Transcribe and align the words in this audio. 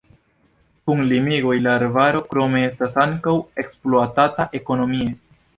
Kun 0.89 1.03
limigoj 1.11 1.57
la 1.67 1.75
arbaro 1.81 2.23
krome 2.33 2.63
estas 2.71 2.97
ankaŭ 3.05 3.37
ekspluatata 3.65 4.49
ekonomie. 4.63 5.11